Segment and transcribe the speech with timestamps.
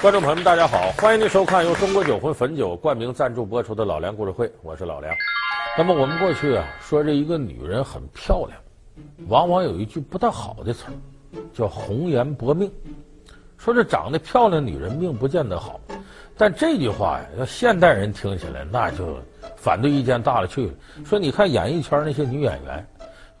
[0.00, 5.14] 观众朋友们，大家好，欢迎您收看由中国酒魂汾酒冠名赞助播出的《老梁故事会》，我是老梁。
[5.76, 8.58] 那么我们过去啊，说这一个女人很漂亮，
[9.28, 10.96] 往往有一句不大好的词儿，
[11.52, 12.72] 叫“红颜薄命”。
[13.58, 15.78] 说这长得漂亮女人命不见得好，
[16.34, 19.18] 但这句话呀，要现代人听起来那就
[19.54, 20.72] 反对意见大了去了。
[21.04, 22.86] 说你看演艺圈那些女演员，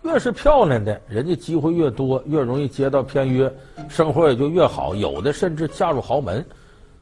[0.02, 3.52] 越是漂亮的，人家机会越多，越容易接到片约，
[3.88, 6.44] 生活也就越好，有的甚至嫁入豪门。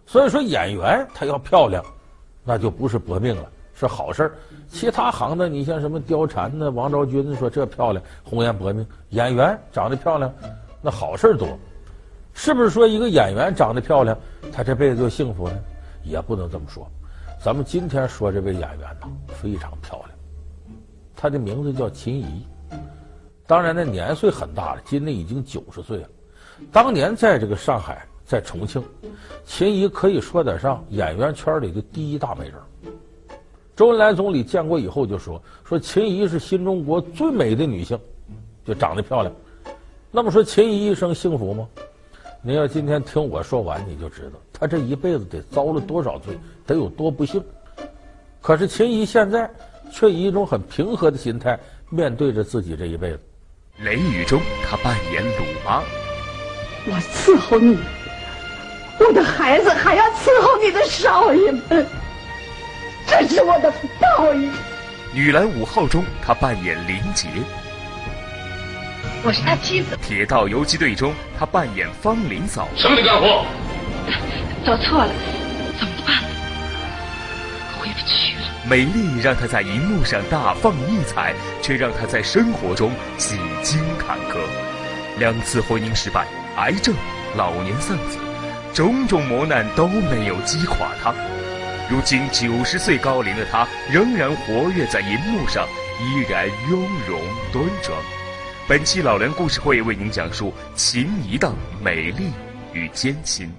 [0.07, 1.85] 所以说演员她要漂亮，
[2.45, 4.33] 那就不是薄命了，是好事儿。
[4.69, 10.33] 其他行的，你像什么貂蝉呢、王昭君说这漂亮，红颜薄命；演员长得漂亮，
[10.83, 11.47] 那好事多。
[12.35, 14.17] 是不是说一个演员长得漂亮，
[14.53, 15.59] 他这辈子就幸福呢？
[16.05, 16.89] 也不能这么说。
[17.41, 20.11] 咱们今天说这位演员呢，非常漂亮。
[21.15, 22.47] 她的名字叫秦怡，
[23.49, 26.09] 当然呢年岁很大了，今年已经九十岁了。
[26.71, 28.85] 当年在这个上海，在重庆，
[29.47, 32.57] 秦怡可以说得上演员圈里的第一大美人。
[33.75, 37.99] 周恩来总理见过以后就说：“说秦怡是新中国最美的女性，
[38.67, 39.35] 就长得漂亮。”
[40.13, 41.67] 那么说秦怡一生幸福吗？
[42.43, 47.43] 您要今天听我说完，你就知道她这一辈子得遭了多少罪，得有多不幸。
[48.43, 49.51] 可是秦怡现在
[49.91, 53.21] 却以一种很平和的心态面对着自己这一辈子。
[53.81, 55.85] 雷雨中，他扮演鲁妈。
[56.87, 57.79] 我伺候你，
[58.99, 61.87] 我的孩子还要伺候你的少爷们，
[63.07, 64.51] 这是我的报应。
[65.13, 67.29] 女篮五号中，他扮演林杰。
[69.23, 69.97] 我是他妻子。
[70.03, 72.67] 铁道游击队中，他扮演方林嫂。
[72.77, 73.47] 什么的干活？
[74.67, 75.13] 走错了，
[78.69, 84.37] 美丽让他在荧幕上大放异彩，却让他在生活中几经坎坷。
[85.19, 86.95] 两次婚姻失败，癌症，
[87.35, 88.19] 老年丧子，
[88.75, 91.15] 种种磨难都没有击垮他。
[91.89, 95.67] 如今九十岁高龄的他，仍然活跃在荧幕上，
[96.03, 97.19] 依然雍容
[97.51, 97.99] 端庄。
[98.69, 101.51] 本期老梁故事会为您讲述秦怡的
[101.83, 102.31] 美丽
[102.75, 103.51] 与艰辛。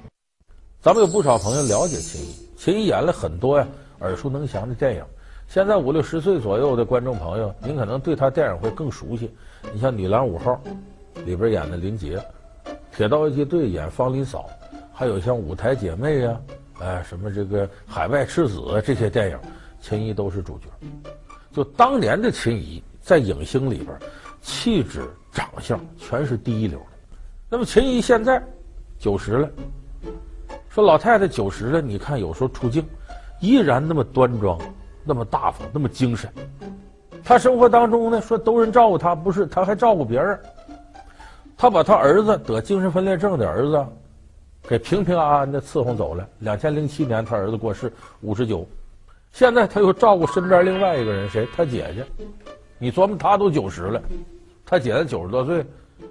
[0.84, 3.66] 咱们有不少朋友了解秦怡，秦怡演了很多呀
[4.02, 5.04] 耳熟能详的电影。
[5.48, 9.32] 现在五六十岁左右的观众朋友，您可能对他电影会更熟悉。
[9.74, 10.62] 你像《女篮五号》
[11.26, 12.18] 里边演的林杰，
[12.96, 14.50] 《铁道游击队》演方林嫂，
[14.94, 16.42] 还有像《舞台姐妹》呀，
[16.80, 19.40] 哎，什么这个《海外赤子》这些电影，
[19.82, 20.68] 秦怡都是主角。
[21.52, 23.98] 就当年的秦怡在影星里边。
[24.42, 26.86] 气质、长相全是第一流的。
[27.50, 28.42] 那么秦怡现在
[28.98, 29.50] 九十了，
[30.70, 32.81] 说老太太九十了，你看有时候出镜，
[33.39, 34.59] 依然那么端庄，
[35.03, 36.29] 那么大方，那么精神。
[37.23, 40.39] 他生活当中呢，说都人照顾他，不是他还照顾别人。
[41.57, 43.85] 他把他儿子得精神分裂症的儿子
[44.63, 46.27] 给平平安安的伺候走了。
[46.39, 47.91] 两千零七年，他儿子过世，
[48.22, 48.66] 五十九。
[49.31, 51.47] 现在他又照顾身边另外一个人，谁？
[51.56, 52.06] 他姐姐。
[52.77, 54.01] 你琢磨，他都九十了，
[54.66, 55.66] 他姐姐九十多岁，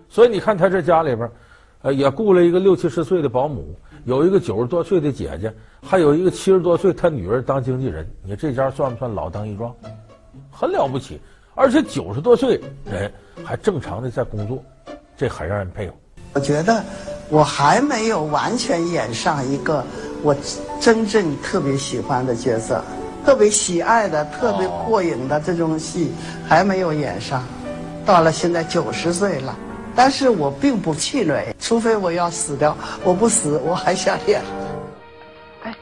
[0.08, 1.30] 所以你看他这家里边，
[1.80, 3.74] 呃，也雇了一个六七十岁的保姆，
[4.08, 5.52] 有一个九十多岁的姐姐，
[5.86, 8.10] 还有一个七十多岁他女儿当经纪人。
[8.24, 9.70] 你这家算不算老当益壮？
[10.50, 11.20] 很了不起，
[11.54, 13.12] 而且九十多岁人
[13.44, 14.64] 还正常的在工作，
[15.14, 15.92] 这很让人佩服。
[16.32, 16.82] 我觉得
[17.28, 19.84] 我还没有完全演上一个
[20.22, 20.34] 我
[20.80, 22.82] 真正特别喜欢的角色。
[23.26, 26.10] 特别喜爱的、特别过瘾的这种戏
[26.46, 27.44] 还没有演上，
[28.06, 29.54] 到了现在九十岁了，
[29.98, 34.40] 但是我并不气馁，除非我要死掉，我不死，我还想演。
[35.64, 35.74] 哎，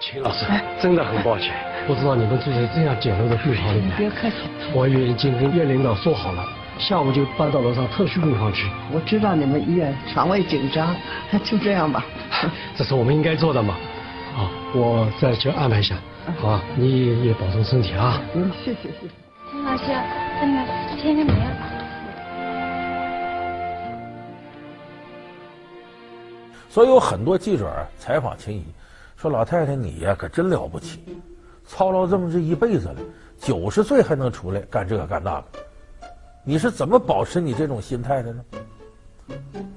[0.00, 0.46] 秦老师，
[0.80, 1.52] 真的很抱歉，
[1.84, 3.90] 不知道你们住在这样简陋的病房里面。
[3.96, 4.36] 别客气，
[4.72, 6.46] 我已经跟院领导说好了，
[6.78, 8.70] 下午就搬到楼上特殊病房去。
[8.92, 10.94] 我知道你们医院床位紧张，
[11.42, 12.06] 就这样吧。
[12.78, 13.74] 这是我们应该做的嘛。
[14.36, 15.96] 好，我再去安排一下。
[16.40, 18.22] 好、啊，你也保重身体啊！
[18.36, 19.08] 嗯，谢谢谢谢。
[19.50, 19.82] 秦老师，
[20.40, 21.34] 那个签个名。
[26.74, 28.64] 所以有很多记者采访秦怡，
[29.16, 30.98] 说：“老太太你呀，可真了不起，
[31.64, 32.96] 操劳这么这一辈子了，
[33.38, 35.46] 九十岁还能出来干这个干那个，
[36.42, 38.44] 你是怎么保持你这种心态的呢？”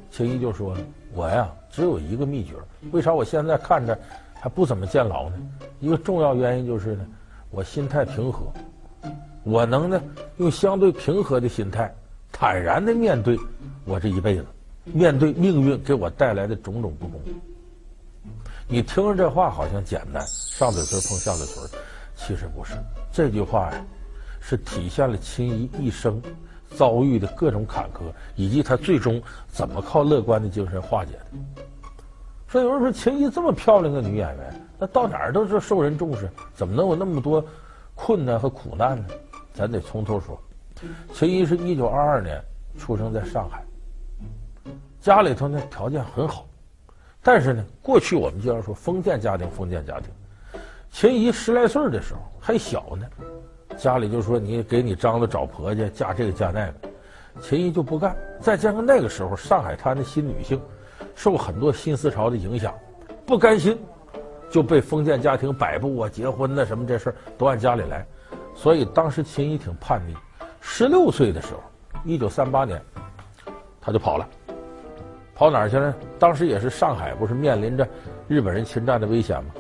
[0.09, 0.75] 秦怡就说
[1.13, 2.53] ：“我呀，只有一个秘诀，
[2.91, 3.95] 为啥我现在看着？”
[4.33, 5.35] 还不怎么见老呢，
[5.79, 7.05] 一个重要原因就是呢，
[7.51, 8.51] 我心态平和，
[9.43, 10.01] 我能呢
[10.37, 11.93] 用相对平和的心态，
[12.31, 13.37] 坦然的面对
[13.85, 14.45] 我这一辈子，
[14.93, 17.21] 面对命运给我带来的种种不公。
[18.67, 21.79] 你听着这话好像简单，上嘴唇碰下嘴唇，
[22.15, 22.73] 其实不是。
[23.11, 23.85] 这句话呀，
[24.39, 26.21] 是体现了秦怡一生
[26.75, 28.01] 遭遇的各种坎坷，
[28.35, 31.37] 以及他最终怎么靠乐观的精神化解的。
[32.47, 37.43] 说有人说秦怡这么漂亮的女演员，那到哪儿都是受人重视，怎么能有那么多
[37.95, 39.05] 困难和苦难呢？
[39.53, 40.39] 咱得从头说。
[41.13, 42.39] 秦怡是一九二二年
[42.77, 43.63] 出生在上海，
[45.07, 46.45] 家里头呢条件很好，
[47.23, 50.09] 但是呢，过去我们经常说封建家庭，封建家庭。
[50.91, 53.07] 秦怡十来岁的时候还小呢，
[53.77, 56.73] 家里就说你给你张罗找婆家，嫁这个嫁那个，
[57.39, 58.17] 秦怡就不干。
[58.41, 60.61] 再加上那个时候上海滩的新女性，
[61.15, 62.75] 受很多新思潮的影响，
[63.25, 63.79] 不甘心，
[64.51, 68.05] 就被封建家庭摆布啊，结婚呐什么这事儿都按家里来，
[68.53, 70.13] 所以当时秦怡挺叛逆。
[70.59, 71.63] 十六岁的时候，
[72.03, 72.81] 一九三八年，
[73.79, 74.27] 他就跑了，
[75.37, 75.95] 跑哪儿去了？
[76.17, 77.87] 当时也是上海，不是面临着
[78.27, 79.51] 日本人侵占的危险吗？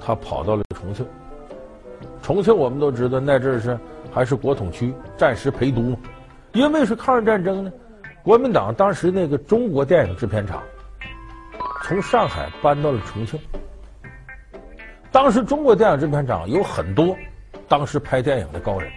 [0.00, 1.06] 他跑到了重庆。
[2.20, 3.78] 重庆我们都知道，那阵是
[4.12, 5.96] 还是国统区，暂时陪都嘛。
[6.54, 7.72] 因为是抗日战争呢，
[8.24, 10.60] 国民党当时那个中国电影制片厂
[11.84, 13.38] 从上海搬到了重庆。
[15.12, 17.16] 当时中国电影制片厂有很多
[17.68, 18.90] 当时拍电影的高人。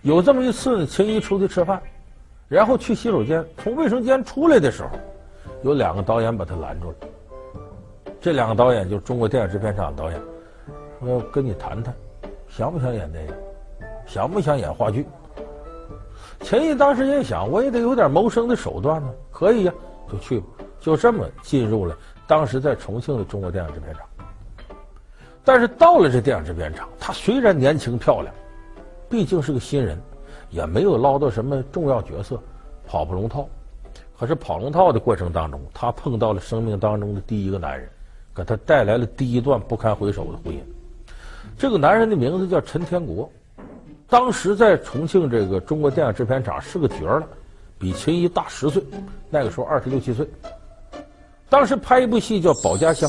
[0.00, 1.82] 有这么一次，秦怡出去吃饭，
[2.48, 4.90] 然后去洗手间，从卫生间出来的时候，
[5.62, 6.96] 有两个导演把他拦住了。
[8.20, 10.20] 这两个导演就是中国电影制片厂的导演，
[11.00, 11.94] 说跟你谈谈，
[12.48, 13.32] 想不想演电影？
[14.06, 15.06] 想不想演话剧？
[16.40, 19.74] 秦怡当时也想，我也得有点谋生的手段呢，可以呀，
[20.10, 20.46] 就去吧。
[20.80, 21.96] 就这么进入了
[22.26, 24.06] 当时在重庆的中国电影制片厂。
[25.44, 28.34] 但是到了这电影制片厂，他虽然年轻漂亮。
[29.08, 29.96] 毕竟是个新人，
[30.50, 32.42] 也没有捞到什么重要角色，
[32.88, 33.48] 跑不龙套。
[34.18, 37.88] 可是跑龙套的过程当中，他碰到了生命当中的第一个男人，
[38.34, 40.58] 给他带来了第一段不堪回首的婚姻。
[41.58, 43.30] 这个男人的名字叫陈天国，
[44.08, 47.28] 当时在重庆这个中国电影制片厂是个角儿了，
[47.78, 48.82] 比秦怡大十岁，
[49.28, 50.26] 那个时候二十六七岁。
[51.48, 53.08] 当时拍一部戏叫《保家乡》，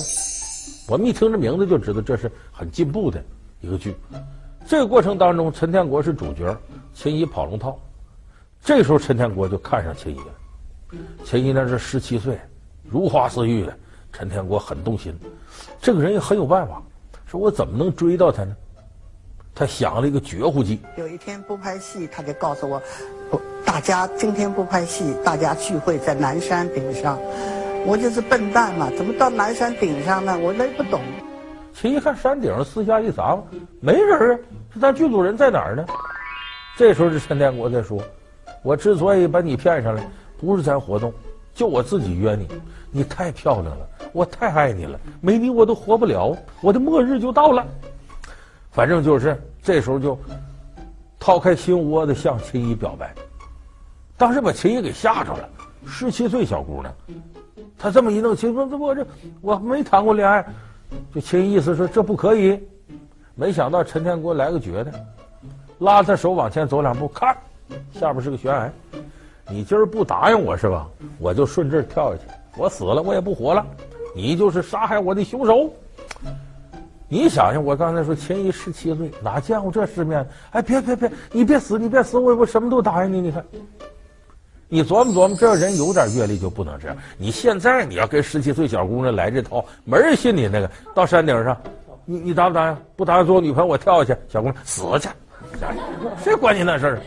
[0.92, 3.24] 我们一听这名字就知道这是很进步的
[3.62, 3.96] 一个剧。
[4.68, 6.56] 这个过程当中，陈天国是主角，
[6.94, 7.78] 秦怡跑龙套。
[8.62, 10.26] 这时候，陈天国就看上秦怡了。
[11.24, 12.40] 秦怡那是十七岁，
[12.84, 13.76] 如花似玉的。
[14.14, 15.14] 陈天国很动心，
[15.80, 16.82] 这个人也很有办法，
[17.26, 18.56] 说我怎么能追到他呢？
[19.54, 20.80] 他想了一个绝户计。
[20.96, 22.82] 有一天不拍戏，他就告诉我，
[23.66, 27.20] 大家今天不拍戏，大家聚会在南山顶上。
[27.86, 30.38] 我就是笨蛋嘛，怎么到南山顶上呢？
[30.40, 31.02] 我那不懂。
[31.74, 33.38] 秦一看山顶上四下一砸，
[33.82, 34.40] 没人啊。
[34.74, 35.86] 是咱剧组人在哪儿呢？
[36.76, 38.02] 这时候是陈天国在说
[38.64, 40.08] ：“我之所以把你骗上来，
[40.40, 41.14] 不是咱活动，
[41.54, 42.48] 就我自己约你。
[42.90, 47.66] 你太漂亮了，我太爱你了，没你我都活不了，我的末日就到了。
[48.72, 50.18] 反正就是这时候就
[51.20, 53.14] 掏开心窝子向秦怡表白，
[54.18, 55.50] 当时把秦怡给吓着了。
[55.86, 56.94] 十七岁小姑娘，
[57.78, 59.06] 她这么一弄，秦说：‘这我这
[59.42, 60.46] 我没谈过恋爱。’
[61.14, 62.60] 就秦怡意思说这不可以。”
[63.36, 64.92] 没想到陈天国来个绝的，
[65.80, 67.38] 拉她手往前走两步，看，
[67.94, 68.72] 下边是个悬崖。
[69.50, 70.88] 你今儿不答应我是吧？
[71.20, 72.24] 我就顺这儿跳下去，
[72.58, 73.66] 我死了我也不活了，
[74.16, 75.72] 你就是杀害我的凶手。
[77.08, 80.28] 你想想，我刚才说秦怡十七岁，哪见过这世面？
[80.52, 83.22] 哎，别别别，你别死，你别死，我我什么都答应你。
[83.22, 83.46] 你看，
[84.68, 86.98] 你琢磨琢磨，这人有点阅历就不能这样。
[87.18, 90.70] 你现在你要跟十七岁小姑娘来这套，没人信你那个。
[90.94, 91.58] 到山顶上。
[92.10, 92.78] 你你答不答应？
[92.96, 94.20] 不答应做我女朋友，我跳下去。
[94.28, 95.08] 小姑娘死去，
[96.22, 97.02] 谁管你那事儿？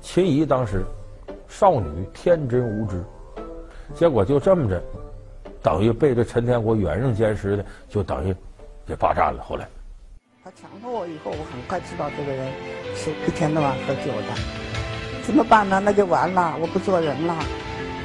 [0.00, 0.84] 秦怡当时
[1.50, 3.04] 少女天真无知，
[3.92, 4.80] 结果就这么着，
[5.60, 8.34] 等于被这陈天国软硬兼施的，就等于
[8.86, 9.42] 给霸占了。
[9.42, 9.66] 后来
[10.44, 12.52] 他强迫我以后，我很快知道这个人
[12.94, 15.82] 是一天到晚喝酒的，怎么办呢？
[15.84, 17.34] 那就完了，我不做人了，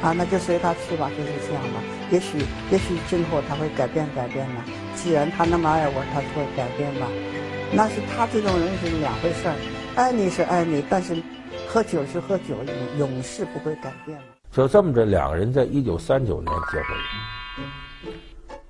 [0.02, 1.80] 啊，那就随他去吧，就是这样吧。
[2.10, 2.40] 也许
[2.72, 4.62] 也许今后他会改变改变呢。
[4.96, 7.08] 既然他那么爱我，他会改变吧？
[7.72, 9.56] 那是他这种人是两回事儿。
[9.96, 11.16] 爱你是爱你，但是
[11.76, 12.56] 喝酒是喝酒，
[12.98, 14.18] 永世不会改变。
[14.50, 18.16] 就这么着，两个人在一九三九年结婚。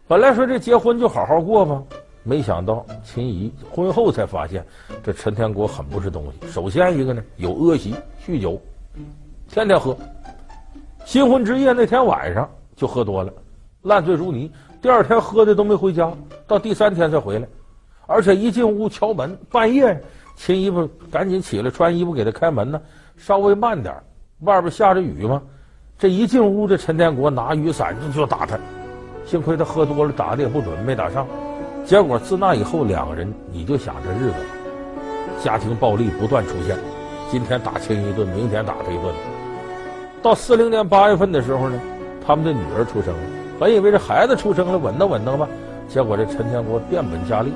[0.08, 1.84] 本来说这结婚就好好过吧，
[2.24, 4.66] 没想到秦怡婚后才发现，
[5.04, 6.48] 这陈天国很不是东西。
[6.48, 7.94] 首先一个呢，有恶习，
[8.26, 8.60] 酗酒，
[9.50, 9.96] 天天喝。
[11.06, 13.32] 新婚之夜那天晚上就喝多了，
[13.84, 14.52] 烂醉如泥。
[14.82, 16.12] 第二天喝的都没回家，
[16.48, 17.48] 到第三天才回来，
[18.08, 20.02] 而且一进屋敲门，半夜，
[20.36, 22.80] 秦怡不赶紧起来穿衣服给他开门呢，
[23.18, 23.96] 稍微慢点，
[24.42, 25.42] 外边下着雨嘛，
[25.98, 28.58] 这一进屋，这陈天国拿雨伞就就打他，
[29.26, 31.26] 幸亏他喝多了，打的也不准，没打上。
[31.86, 34.36] 结果自那以后，两个人你就想这日子，
[35.44, 36.78] 家庭暴力不断出现，
[37.32, 39.14] 今天打亲一顿，明天打他一顿。
[40.22, 41.80] 到四零年八月份的时候呢，
[42.26, 43.20] 他们的女儿出生了。
[43.58, 45.48] 本以为这孩子出生了，稳当稳当吧，
[45.88, 47.54] 结果这陈天国变本加厉，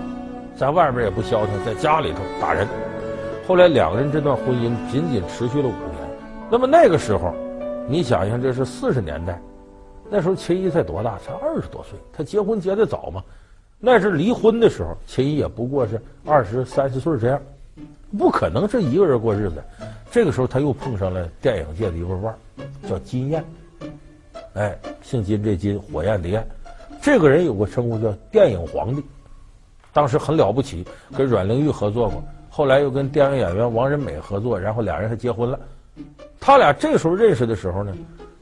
[0.59, 2.67] 在外面也不消停，在家里头打人。
[3.47, 6.19] 后来两个人这段婚姻仅仅持续了五年。
[6.51, 7.33] 那么那个时候，
[7.87, 9.41] 你想想，这是四十年代，
[10.09, 11.17] 那时候秦怡才多大？
[11.19, 11.97] 才二十多岁。
[12.11, 13.23] 她结婚结得早嘛？
[13.79, 17.41] 那是离婚的时候，秦怡也不过是二十三十岁这样，
[18.17, 19.63] 不可能是一个人过日子。
[20.11, 22.35] 这个时候，他又碰上了电影界的一个腕儿，
[22.85, 23.41] 叫金燕。
[24.55, 26.45] 哎，姓金这金，火焰的焰，
[27.01, 29.01] 这个人有个称呼叫电影皇帝，
[29.91, 35.59] 当时很了不起，跟阮玲玉合作过，后来又跟电影演员王仁美合作，然后俩人还结婚了。
[36.39, 37.93] 他俩这时候认识的时候呢，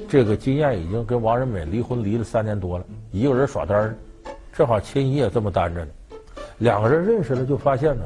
[0.08, 3.96] 这个金燕已经跟王仁美离婚离了三年多了，一个人耍单儿，
[4.54, 5.92] 正好秦怡也这么单着呢，
[6.60, 8.04] 两个人认识了就发现呢，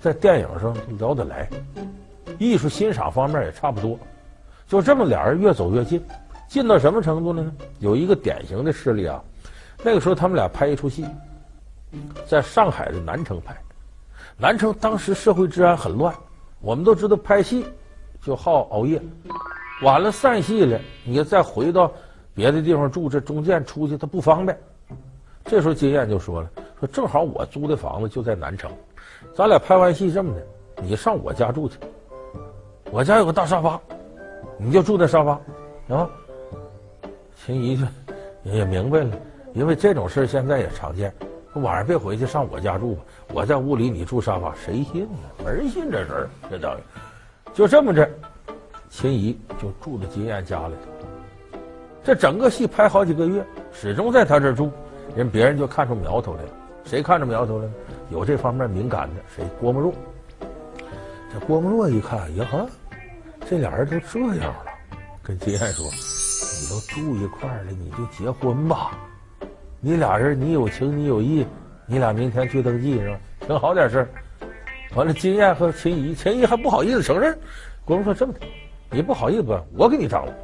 [0.00, 1.48] 在电影上聊得来。
[2.38, 3.98] 艺术欣赏方面也差不多，
[4.68, 6.02] 就这么俩人越走越近，
[6.48, 7.52] 近到什么程度了呢？
[7.78, 9.22] 有一个典型的事例啊，
[9.82, 11.06] 那个时候他们俩拍一出戏，
[12.26, 13.56] 在上海的南城拍，
[14.36, 16.14] 南城当时社会治安很乱，
[16.60, 17.64] 我们都知道拍戏
[18.20, 19.00] 就好熬夜，
[19.82, 21.92] 晚了散戏了，你再回到
[22.34, 24.58] 别的地方住，这中间出去他不方便。
[25.44, 26.50] 这时候金燕就说了，
[26.80, 28.70] 说正好我租的房子就在南城，
[29.34, 30.46] 咱俩拍完戏这么的，
[30.82, 31.78] 你上我家住去。
[32.90, 33.80] 我家有个大沙发，
[34.58, 35.32] 你就住那沙发，
[35.94, 36.08] 啊？
[37.44, 37.84] 秦姨就
[38.42, 39.16] 也明白了，
[39.54, 41.14] 因为这种事现在也常见。
[41.60, 43.02] 晚上别回去，上我家住吧。
[43.32, 45.44] 我在屋里，你住沙发，谁信呢？
[45.44, 46.30] 没人信这事儿。
[46.50, 46.80] 这等于
[47.54, 48.08] 就这么着，
[48.90, 51.58] 秦怡就住在金燕家里头。
[52.04, 54.70] 这整个戏拍好几个月，始终在他这儿住，
[55.16, 56.48] 人别人就看出苗头来了。
[56.84, 57.70] 谁看出苗头来了？
[58.10, 59.44] 有这方面敏感的，谁？
[59.60, 59.92] 郭沫若。
[61.32, 62.66] 这郭沫若一看，呀哈，
[63.48, 64.66] 这俩人都这样了，
[65.22, 68.96] 跟金燕说：“你都住一块儿了，你就结婚吧。
[69.86, 71.46] 你俩人，你有情，你有意，
[71.86, 73.20] 你俩明天去登记是吧？
[73.38, 74.08] 挺好点事儿。
[74.96, 77.38] 完了，金燕和秦怡，秦怡还不好意思承认。
[77.84, 78.40] 郭沫若：“这么的，
[78.90, 79.62] 你不好意思？
[79.76, 80.34] 我给你张罗。”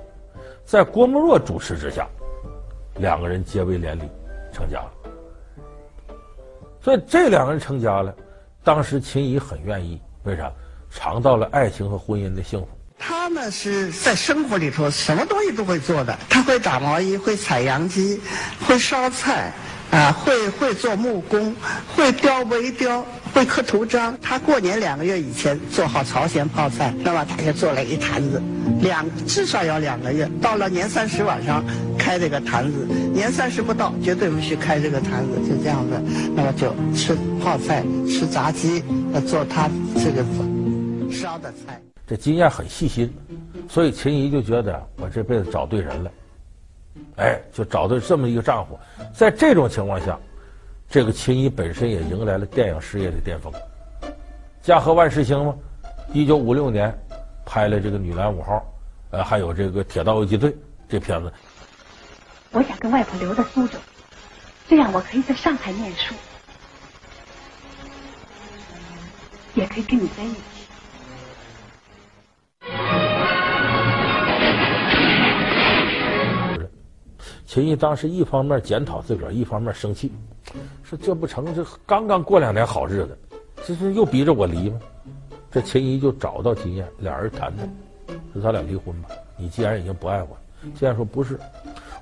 [0.64, 2.06] 在郭沫若主持之下，
[2.98, 4.02] 两个人结为连理，
[4.52, 4.92] 成家了。
[6.80, 8.14] 所以这两个人成家了，
[8.62, 10.52] 当时秦怡很愿意，为啥？
[10.88, 12.68] 尝到了爱情和婚姻的幸福。
[13.04, 18.20] 他呢是在生活里头什么东西都会做的，他会打毛衣，会采阳机，
[18.64, 19.52] 会烧菜，
[19.90, 21.52] 啊，会会做木工，
[21.96, 23.04] 会雕微雕，
[23.34, 24.16] 会刻图章。
[24.22, 28.40] 他过年两个月以前做好朝鲜泡菜，那么他就做了一坛子，
[28.80, 30.30] 两至少要两个月。
[30.40, 31.64] 到了年三十晚上
[31.98, 36.00] 开这个坛子，年三十不到绝对不许开这个坛子，就这样子。
[36.36, 38.80] 那么就吃泡菜，吃炸鸡，
[39.26, 40.24] 做他这个。
[41.10, 41.80] 烧的菜，
[42.12, 43.10] 这金燕很细心，
[43.70, 46.12] 所以秦姨就觉得我这辈子找对人了，
[47.16, 48.78] 哎，就找到这么一个丈夫。
[49.14, 50.20] 在这种情况下，
[50.90, 53.50] 这个秦姨本身也迎来了电影事业的巅峰。
[54.60, 55.54] 家和万事兴嘛，
[56.12, 56.94] 一九五六年
[57.46, 58.56] 拍了这个《女篮五号》，
[59.12, 60.50] 呃，还有这个《铁道游击队》
[60.90, 61.32] 这片子。
[62.50, 63.78] 我想跟外婆留在苏州，
[64.68, 66.14] 这样我可以在上海念书，
[69.54, 70.42] 也可以跟你在一起。
[77.44, 80.10] 秦怡当时一方面检讨自个儿，一方面生气，
[80.82, 83.18] 说这不成，这刚刚过两年好日子，
[83.66, 84.80] 这是又逼着我离吗？
[85.50, 87.68] 这秦怡就找到金燕，俩人谈谈，
[88.32, 89.10] 说咱俩离婚吧。
[89.36, 90.28] 你既然已经不爱我，
[90.74, 91.38] 金燕说不是，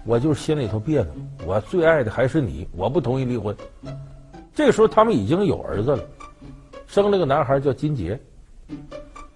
[0.05, 1.11] 我就是心里头别扭，
[1.45, 3.57] 我最爱的还是你，我不同意离婚。
[4.55, 6.05] 这个时候他们已经有儿子了，
[6.87, 8.17] 生了个男孩叫金杰，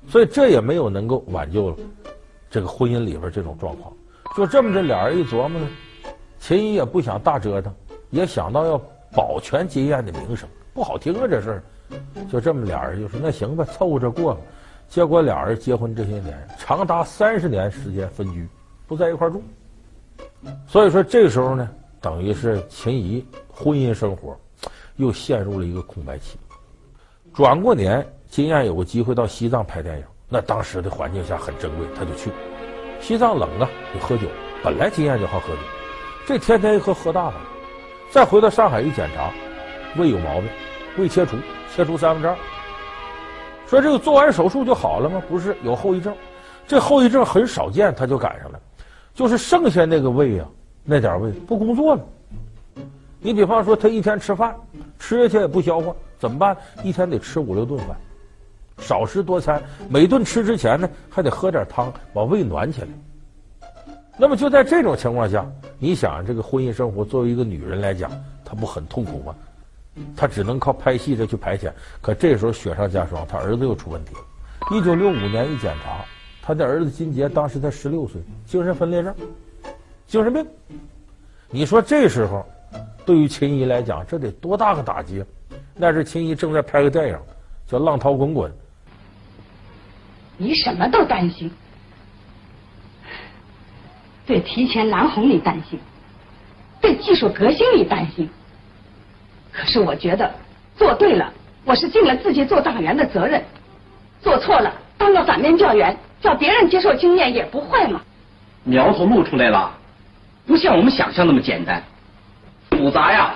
[0.08, 1.76] 所以这也没有能够挽救了
[2.50, 3.92] 这个婚姻里边这种状况。
[4.36, 5.68] 就这么着，俩人一琢磨呢。
[6.38, 7.72] 秦姨也不想大折腾，
[8.10, 8.78] 也想到要
[9.14, 11.62] 保全金燕的名声，不好听啊这事儿。
[12.30, 14.40] 就这么俩人就说那行吧，凑合着过吧。
[14.88, 18.46] 结果俩人结婚这些年，长达三十年时间分居，
[18.86, 19.42] 不在一块住。
[20.66, 21.68] 所以说这个时候呢，
[22.00, 24.36] 等于是秦姨婚姻生活
[24.96, 26.36] 又陷入了一个空白期。
[27.34, 32.30] 转过年，金燕有个机会到西藏拍电影，那当时的环境下很珍贵，他就去。
[33.00, 34.28] 西藏冷啊，你喝酒。
[34.62, 35.58] 本来金燕就好喝酒。
[36.26, 37.34] 这天天一喝喝大了，
[38.08, 39.32] 再回到上海一检查，
[39.96, 40.48] 胃有毛病，
[40.96, 41.36] 胃切除，
[41.74, 42.36] 切除三分之二。
[43.66, 45.20] 说这个做完手术就好了吗？
[45.28, 46.14] 不是，有后遗症。
[46.68, 48.60] 这后遗症很少见，他就赶上了，
[49.12, 50.46] 就是剩下那个胃啊，
[50.84, 52.00] 那点胃不工作了。
[53.18, 54.54] 你比方说，他一天吃饭，
[55.00, 56.56] 吃下去也不消化，怎么办？
[56.82, 57.96] 一天得吃五六顿饭，
[58.78, 62.88] 少食多餐，每顿吃之前呢，还得喝点汤，把胃暖起来。
[64.16, 65.44] 那么就在这种情况下。
[65.78, 68.10] 你想，这个婚姻生活作为一个女人来讲，
[68.44, 69.34] 她不很痛苦吗？
[70.16, 71.70] 她只能靠拍戏这去排遣。
[72.00, 74.20] 可这时候雪上加霜，她儿子又出问题了。
[74.70, 76.04] 一九六五年一检查，
[76.40, 79.14] 他的儿子金杰当时才十六岁，精神分裂症，
[80.06, 80.46] 精神病。
[81.50, 82.46] 你说这时候，
[83.04, 85.22] 对于秦姨来讲，这得多大个打击？
[85.76, 87.18] 那时秦姨正在拍个电影，
[87.66, 88.50] 叫《浪涛滚滚》。
[90.36, 91.50] 你什么都担心，
[94.26, 95.78] 对提前蓝红你担心，
[96.80, 98.28] 对技术革新你担心。
[99.52, 100.28] 可是我觉得
[100.76, 101.32] 做对了，
[101.64, 103.40] 我是尽了自己做党员的责任；
[104.20, 108.00] 做错了，当个反面教员，叫别人接受经验也不坏嘛。
[108.64, 109.72] 苗头露出来了，
[110.46, 111.80] 不像我们想象那么简单，
[112.70, 113.34] 复杂呀。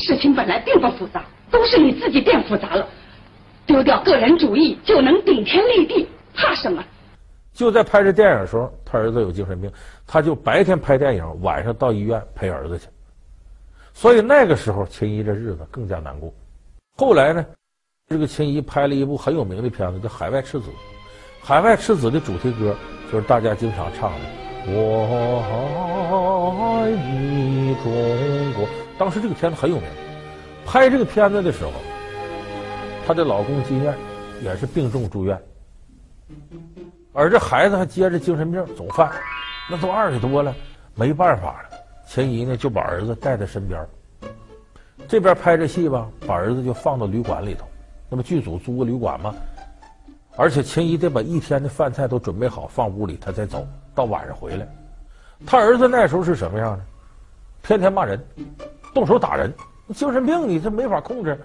[0.00, 2.86] 事情本来并不复杂，都是你自己变复杂了。
[3.66, 6.84] 丢掉个人主义就能顶天立地，怕什么？
[7.52, 9.72] 就在拍这电影的时候，他儿子有精神病，
[10.06, 12.86] 他就白天拍电影，晚上到医院陪儿子去。
[13.94, 16.32] 所以那个时候，秦怡这日子更加难过。
[16.96, 17.44] 后来呢，
[18.08, 20.70] 这个秦怡拍了一部很有名的片子，叫《海外赤子》。
[21.42, 22.76] 《海外赤子》的主题歌
[23.10, 24.18] 就是大家经常唱的
[24.68, 25.42] “我
[26.84, 28.68] 爱你中国”。
[28.98, 29.88] 当时这个片子很有名。
[30.64, 31.72] 拍这个片子的时候。
[33.06, 33.94] 她的老公金燕
[34.42, 35.40] 也是病重住院，
[37.12, 39.12] 而这孩子还接着精神病总犯，
[39.70, 40.52] 那都二十多了，
[40.96, 41.68] 没办法了。
[42.08, 43.86] 秦姨呢就把儿子带在身边，
[45.06, 47.64] 这边拍着戏吧，把儿子就放到旅馆里头。
[48.10, 49.32] 那么剧组租个旅馆嘛，
[50.36, 54.66] 而且秦姨得把一天的饭菜都准备好放屋里，她再走到晚上回来。
[55.46, 56.84] 他儿子那时候是什么样呢？
[57.62, 58.20] 天天骂人，
[58.96, 59.52] 动手打人，
[59.94, 61.38] 精神病你这没法控制。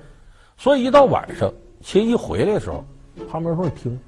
[0.55, 2.81] 所以一到晚上，秦姨回来的时候，
[3.29, 3.99] 旁边会听，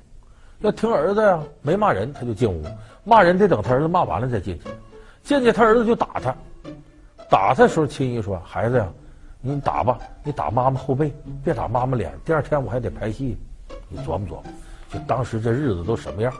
[0.60, 2.64] 要听儿子呀，没骂人他就进屋，
[3.04, 4.70] 骂人得等他儿子骂完了再进去。
[5.24, 6.34] 进去他儿子就打他，
[7.30, 8.88] 打他的时候，秦姨说：“孩子呀，
[9.42, 12.14] 你打吧，你打妈妈后背，别打妈妈脸。
[12.24, 13.38] 第二天我还得拍戏，
[13.90, 14.44] 你琢磨琢磨。”
[14.90, 16.34] 就当时这日子都什么样？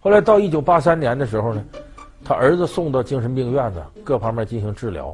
[0.00, 1.64] 后来到一九八三年的时候呢，
[2.24, 5.12] 他儿子送到精神病院子各方面进行治疗。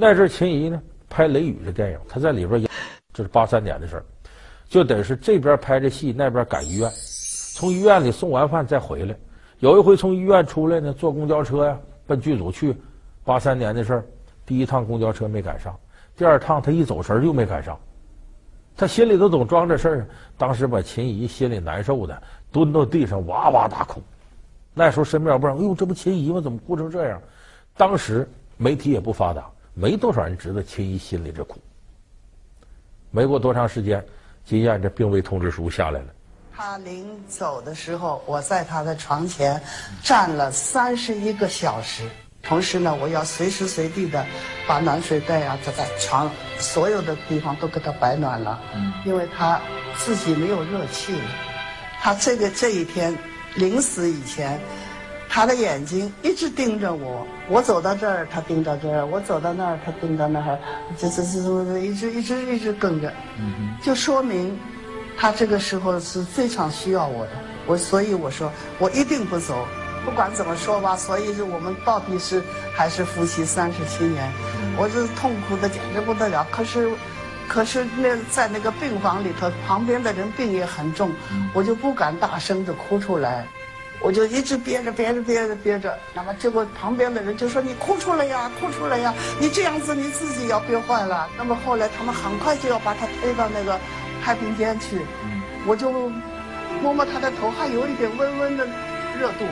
[0.00, 2.70] 那阵秦怡呢拍《雷雨》的电影，他在里边演。
[3.12, 4.04] 这是八三年的事儿，
[4.66, 6.90] 就得是这边拍着戏，那边赶医院，
[7.54, 9.14] 从医院里送完饭再回来。
[9.58, 12.74] 有一回从医院出来呢，坐公交车呀，奔剧组去。
[13.24, 14.04] 八三年的事儿，
[14.46, 15.78] 第一趟公交车没赶上，
[16.16, 17.78] 第二趟他一走神又没赶上，
[18.74, 20.06] 他心里头总装着事儿。
[20.38, 24.02] 当时把秦怡心里难受的，蹲到地上哇哇大哭。
[24.72, 26.40] 那时候身边不知道，哎呦，这不秦怡吗？
[26.40, 27.20] 怎么哭成这样？
[27.76, 29.50] 当时媒体也不发达，
[29.80, 31.58] 没多少人知道秦姨心里这苦。
[33.10, 34.04] 没过多长时间，
[34.44, 36.06] 金燕这病危通知书下来了。
[36.54, 39.58] 他临走的时候，我在他的床前
[40.02, 42.06] 站了三十一个小时。
[42.42, 44.22] 同时呢，我要随时随地的
[44.68, 48.60] 把暖水袋啊，在在床所有的地方都给他摆暖了。
[48.74, 49.58] 嗯，因为他
[49.96, 51.24] 自己没有热气了。
[52.02, 53.16] 他这个这一天
[53.54, 54.60] 临死以前。
[55.32, 60.58] 他的眼睛一直盯着我，我走到这儿，他盯到这儿；我走到那儿，他盯到那儿，
[60.98, 63.12] 这这这这一直一直一直跟着，
[63.80, 64.58] 就说明
[65.16, 67.32] 他这个时候是非常需要我的。
[67.64, 69.64] 我所以我说我一定不走，
[70.04, 70.96] 不管怎么说吧。
[70.96, 72.42] 所以是我们到底是
[72.74, 74.28] 还是夫妻三十七年，
[74.76, 76.44] 我是痛苦的简直不得了。
[76.50, 76.90] 可是，
[77.46, 81.12] 可是那在那个病房里头，旁边的人病也很重，
[81.54, 83.46] 我就不敢大声的哭出来。
[84.02, 89.14] 我就一直憋着憋着憋着憋着，那么结果旁边的人就说：“你哭出来呀，哭出来呀！
[89.38, 93.78] 你这样子你自己要憋坏了。”那么后来他们很快就要把他推到那个
[94.22, 95.00] 太平间去，
[95.66, 95.90] 我就
[96.82, 98.66] 摸摸他的头，还有一点温温的
[99.18, 99.44] 热度。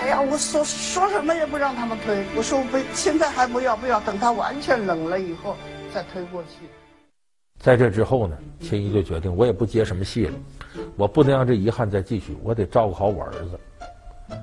[0.00, 5.56] 哎呀，我说说什么也不让他们推，我说不，现在还不要不要，等他完全冷了以后
[5.92, 6.66] 再推过去。
[7.60, 10.34] 在这之后呢，秦怡就决定，我也不接什么戏了，
[10.96, 13.58] 我不能让这遗憾再继续，我得照顾好我儿子。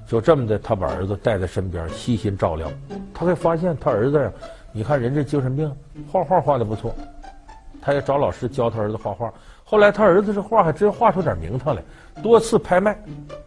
[0.08, 2.72] 就这么的，他把儿子带在身边，悉心照料。
[3.14, 4.32] 他会发现他儿子呀，
[4.72, 5.72] 你看人这精神病，
[6.12, 6.94] 画画画的不错，
[7.82, 9.34] 他也找老师教他儿子画画。
[9.64, 11.82] 后来他儿子这画还真画出点名堂来，
[12.24, 12.98] 多次拍卖。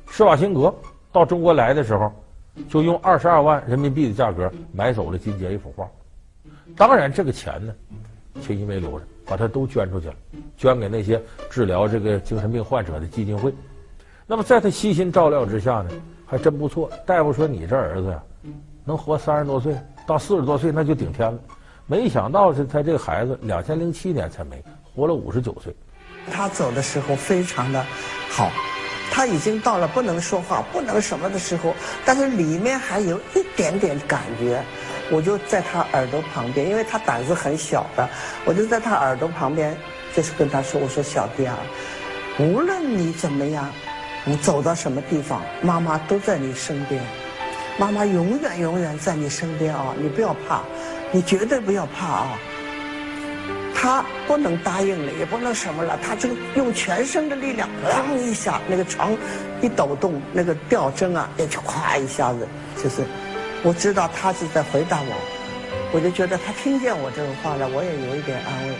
[0.08, 0.72] 施瓦辛格
[1.10, 2.12] 到中国来的时候，
[2.68, 5.88] 就用二十二万人民币的价格买走了金杰一幅画。
[6.76, 7.74] 当然，这个钱呢，
[8.40, 10.14] 秦姨没留着，把它都捐出去了，
[10.56, 13.52] 捐给那些治疗这个精神病患者的基金会。
[14.26, 15.90] 那么在他悉心照料之下呢，
[16.32, 16.90] 还真不错。
[17.04, 18.22] 大夫说：“你这儿子呀，
[18.86, 21.38] 能活三十多岁，到四十多岁那就顶天了。”
[21.84, 24.64] 没想到是他这个孩子，两千零七年才没，
[24.94, 25.76] 活了五十九岁。
[26.32, 27.84] 他走的时候非常的
[28.30, 28.50] 好，
[29.10, 34.62] 他已经到了不能说话、不能什么的时候，但是里面还有一点点感觉。
[35.10, 38.08] 我就在他耳朵旁边，因为他胆子很小的，
[38.46, 39.76] 我就在他耳朵旁边，
[40.14, 41.58] 就是跟他说：“我说小弟啊，
[42.38, 43.68] 无论你怎么样，
[44.24, 47.02] 你走到什么地方，妈妈都在你身边，
[47.78, 49.94] 妈妈永远永远在你身边啊！
[49.98, 50.62] 你不要怕，
[51.10, 52.38] 你绝对不要怕啊！”
[53.74, 59.10] 他不能答应了，也不能什么了，他就用全身的力量，咣一下，那个床
[59.60, 62.46] 一抖动，那个吊针啊，也就咵一下子，
[62.82, 63.02] 就是。
[63.64, 65.14] 我知道他是在回答我，
[65.92, 68.74] 我就觉得他听见我这个话了，我也有一点安慰。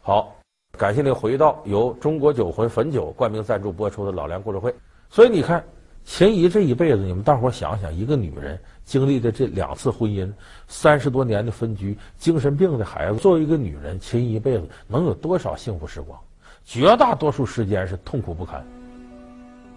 [0.00, 0.37] 好，
[0.78, 4.72] 感谢您回到由中国酒魂汾酒冠名赞助播出的老梁故事会。
[5.10, 5.64] 所以你看，
[6.04, 10.32] 秦怡这一辈子，你们大伙想想，一个女人经历的这两次婚姻，
[10.68, 16.16] 三十多年的分居，精神病的孩子，作为一个女人，秦怡一辈子能有多少幸福时光？
[16.64, 18.64] 绝大多数时间是痛苦不堪。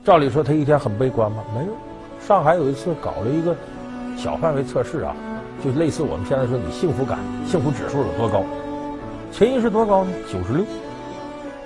[0.04, 1.44] 照理说，她一天很悲观吗？
[1.56, 1.74] 没有。
[2.20, 3.56] 上海有一次搞了一个。
[4.18, 5.16] 小范围测试啊，
[5.64, 8.44] 就类似我们现在说你幸福感、幸福指数有多高？
[9.32, 10.12] 秦怡是多高呢？
[10.32, 10.64] 九十六。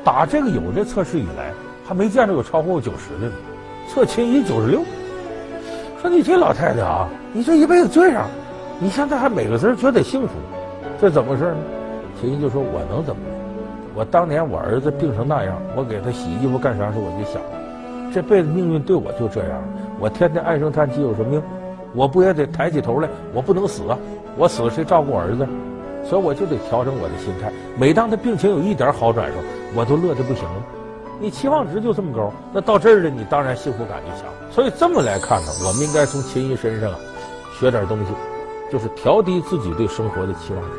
[0.06, 1.52] 打这个有这测试以来，
[1.84, 3.34] 还没见着有超过九十的呢。
[3.90, 4.82] 测秦怡九十六，
[6.00, 8.28] 说你这老太太啊，你这一辈子这样，
[8.80, 10.34] 你现在还每个字觉得幸福，
[11.02, 11.58] 这怎么回事呢？
[12.22, 13.32] 秦怡就说：“我能怎么的？
[13.96, 17.42] 我当年我儿子病成那样，我给他洗衣服干啥时，我就想，
[18.14, 19.64] 这辈子命运对我就这样，
[20.00, 21.44] 我天天唉声叹气有什么用？”
[21.96, 23.10] 我不也得抬起头来？
[23.34, 23.98] 我不能死啊！
[24.38, 25.48] 我死了谁照顾我儿子？
[26.08, 27.52] 所以我就得调整我的心态。
[27.78, 29.44] 每当他病情有一点好转的时候，
[29.76, 30.64] 我都乐得不行了。
[31.20, 34.32] 你期望值就这么高，那到这儿了，你当然幸福感就强。
[34.52, 37.00] 所以这么来看呢，我们应该从秦怡身上啊
[37.60, 38.12] 学点东西，
[38.72, 40.78] 就是调低自己对生活的期望值，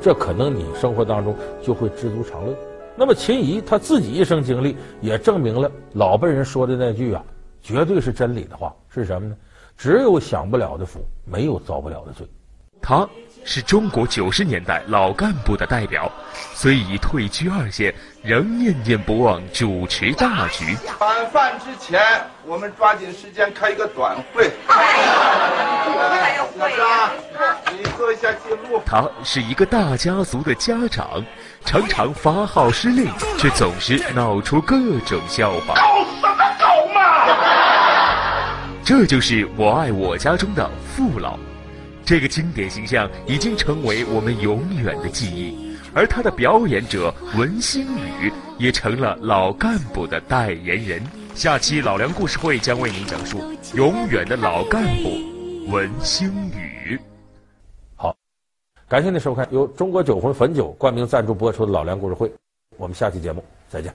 [0.00, 2.54] 这可能你生活当中就会知足常乐。
[2.94, 7.24] 那么秦怡她自己一生经历也证明了老辈人说的那句啊，
[7.62, 9.34] 绝对是真理的话是什么呢？
[9.76, 12.26] 只有享不了的福，没有遭不了的罪。
[12.82, 13.08] 他
[13.44, 16.10] 是中国九十年代老干部的代表，
[16.54, 20.76] 虽已退居二线，仍念念不忘主持大局。
[20.98, 22.00] 晚饭之前，
[22.44, 24.50] 我们抓紧时间开一个短会。
[26.56, 27.10] 老张，
[27.72, 28.80] 你做一下记录。
[28.84, 31.24] 他是一个大家族的家长，
[31.64, 34.76] 常常发号施令，却总是闹出各
[35.06, 35.74] 种笑话。
[35.74, 37.00] 搞什么搞嘛！
[38.84, 41.38] 这就是我爱我家中的父老，
[42.10, 51.00] 这个经典形象已经成为我们永远的记忆，而他的表演者文星宇也成了老干部的代言人。
[51.36, 53.38] 下期老梁故事会将为您讲述
[53.74, 56.98] 永远的老干部文星宇。
[57.94, 58.16] 好，
[58.88, 62.28] 感谢您收看由中国酒魂汾酒冠名赞助播出的老梁故事会，
[62.76, 63.94] 我们下期节目再见。